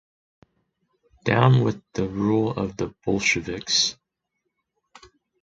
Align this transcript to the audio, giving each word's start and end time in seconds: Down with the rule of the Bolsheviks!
Down 1.25 1.63
with 1.63 1.79
the 1.93 2.07
rule 2.09 2.49
of 2.57 2.75
the 2.75 2.87
Bolsheviks! 3.05 3.97